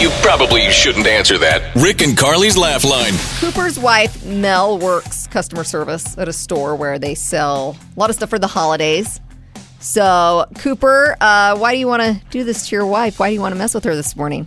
[0.00, 1.74] You probably shouldn't answer that.
[1.74, 3.12] Rick and Carly's Laugh Line.
[3.38, 8.16] Cooper's wife, Mel, works customer service at a store where they sell a lot of
[8.16, 9.20] stuff for the holidays.
[9.80, 13.18] So, Cooper, uh, why do you want to do this to your wife?
[13.18, 14.46] Why do you want to mess with her this morning?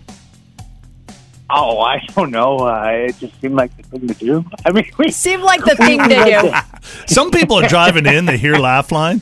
[1.56, 2.58] Oh, I don't know.
[2.58, 4.46] Uh, it just seemed like the thing to do.
[4.66, 6.52] I mean, we Seemed like the thing to do.
[7.06, 9.22] Some people are driving in, they hear Laugh Line,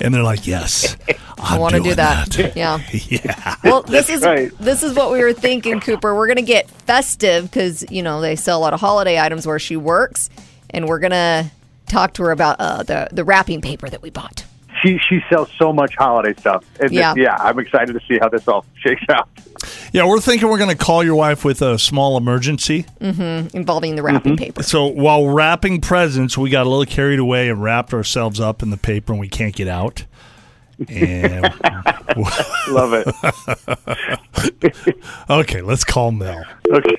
[0.00, 0.96] and they're like, "Yes,
[1.38, 2.56] I want to do doing that.
[2.56, 2.80] Yeah.
[2.92, 3.56] yeah.
[3.64, 4.50] Well, this is right.
[4.58, 6.14] this is what we were thinking, Cooper.
[6.14, 9.58] We're gonna get festive because you know they sell a lot of holiday items where
[9.58, 10.30] she works,
[10.70, 11.50] and we're gonna
[11.86, 14.44] talk to her about uh, the the wrapping paper that we bought.
[14.82, 16.64] she she sells so much holiday stuff.
[16.80, 17.14] And Yeah.
[17.16, 19.28] yeah, I'm excited to see how this all shakes out.
[19.92, 22.86] Yeah, we're thinking we're going to call your wife with a small emergency.
[22.98, 24.62] involving the wrapping paper.
[24.62, 28.70] So while wrapping presents, we got a little carried away and wrapped ourselves up in
[28.70, 30.06] the paper, and we can't get out.
[30.88, 31.44] And
[32.68, 34.96] Love it.
[35.30, 36.42] okay, let's call Mel.
[36.70, 36.96] Okay.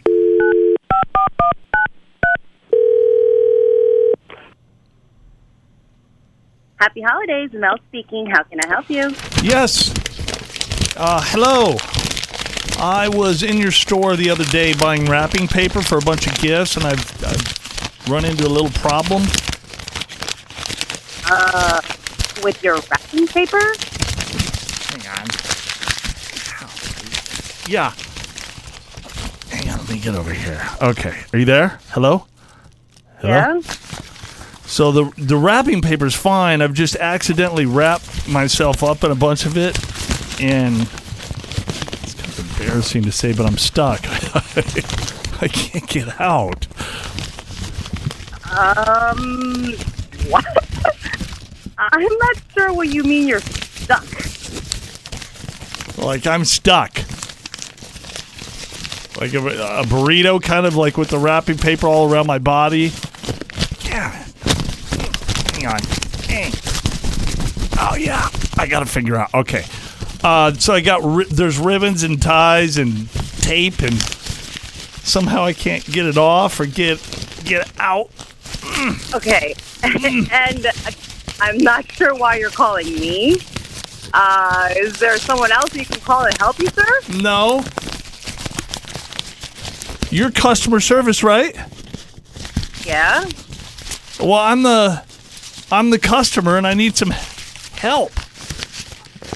[6.75, 8.27] Happy holidays, Mel speaking.
[8.27, 9.09] How can I help you?
[9.41, 9.91] Yes.
[10.95, 11.77] Uh, hello.
[12.83, 16.37] I was in your store the other day buying wrapping paper for a bunch of
[16.39, 19.21] gifts, and I've, I've run into a little problem.
[21.25, 21.79] Uh,
[22.43, 23.57] with your wrapping paper?
[24.91, 25.27] Hang on.
[27.69, 27.93] Yeah.
[29.49, 30.61] Hang on, let me get over here.
[30.81, 31.79] Okay, are you there?
[31.91, 32.27] Hello?
[33.19, 33.31] Hello?
[33.31, 33.61] Yeah.
[34.65, 36.61] So the the wrapping paper's fine.
[36.61, 39.79] I've just accidentally wrapped myself up in a bunch of it,
[40.41, 41.02] and it's kind of
[42.63, 43.99] embarrassing to say, but I'm stuck.
[45.41, 46.67] I can't get out.
[48.49, 49.73] Um,
[50.29, 50.45] what?
[51.77, 54.05] I'm not sure what you mean you're stuck.
[55.97, 56.95] Like I'm stuck.
[59.19, 59.39] Like a,
[59.79, 62.91] a burrito, kind of like with the wrapping paper all around my body.
[63.81, 64.09] Yeah.
[65.53, 65.79] Hang on.
[66.27, 66.51] Hey.
[67.79, 69.33] Oh yeah, I gotta figure out.
[69.33, 69.65] Okay.
[70.23, 73.09] Uh, so I got ri- there's ribbons and ties and
[73.41, 74.01] tape and
[75.03, 76.99] somehow I can't get it off or get
[77.43, 78.09] get out.
[79.13, 79.53] Okay.
[79.83, 80.71] and uh,
[81.41, 83.37] I'm not sure why you're calling me.
[84.13, 87.21] Uh, is there someone else you can call and help you, sir?
[87.21, 87.63] No.
[90.09, 91.55] You're customer service, right?
[92.85, 93.25] Yeah.
[94.19, 95.03] Well, I'm the
[95.71, 98.11] I'm the customer and I need some help.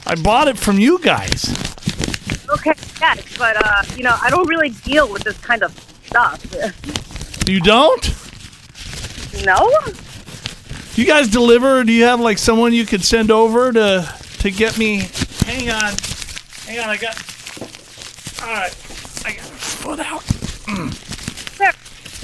[0.05, 1.45] I bought it from you guys.
[2.49, 2.73] Okay.
[2.99, 5.71] Yes, but uh, you know, I don't really deal with this kind of
[6.05, 6.43] stuff.
[7.47, 8.03] You don't?
[9.45, 9.69] No.
[10.95, 11.83] You guys deliver?
[11.83, 15.09] Do you have like someone you could send over to to get me?
[15.45, 15.93] Hang on,
[16.65, 16.89] hang on.
[16.89, 17.15] I got.
[18.41, 18.75] All right,
[19.25, 20.23] I got foot out.
[21.53, 21.71] Sir,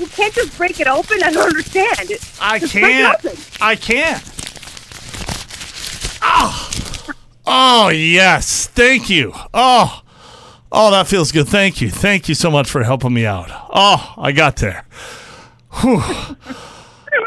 [0.02, 1.22] you can't just break it open.
[1.24, 2.12] I don't understand.
[2.42, 3.62] I Just can't.
[3.62, 4.24] I can't.
[6.22, 6.70] Oh,
[7.46, 8.68] oh yes.
[8.68, 9.34] Thank you.
[9.54, 10.02] Oh,
[10.72, 11.48] oh, that feels good.
[11.48, 11.90] Thank you.
[11.90, 13.50] Thank you so much for helping me out.
[13.74, 14.86] Oh, I got there.
[15.82, 16.02] Whew.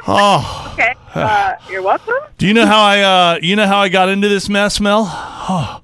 [0.08, 0.94] Oh, Okay.
[1.14, 2.14] Uh, you're welcome.
[2.36, 5.04] do you know how I uh you know how I got into this mess, Mel?
[5.08, 5.80] Oh.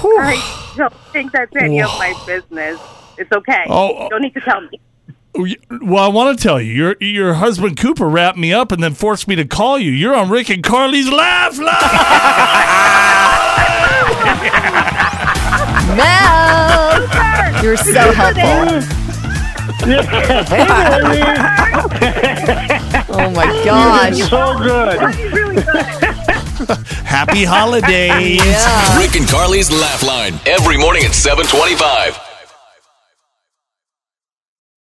[0.00, 0.18] Whew.
[0.20, 2.78] I don't think that's any of my business.
[3.18, 3.64] It's okay.
[3.68, 4.04] Oh.
[4.04, 4.78] You don't need to tell me.
[5.82, 8.94] Well, I want to tell you, your your husband Cooper wrapped me up and then
[8.94, 9.90] forced me to call you.
[9.90, 11.66] You're on Rick and Carly's Laugh Line.
[17.66, 18.80] you're so helpful.
[23.08, 24.18] Oh my gosh.
[24.30, 25.02] So good.
[25.02, 26.86] It's really good.
[27.04, 28.44] Happy holidays.
[28.44, 28.98] Yeah.
[28.98, 30.34] Rick and Carly's Laugh Line.
[30.46, 32.25] Every morning at 725.